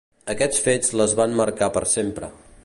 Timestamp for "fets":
0.67-0.89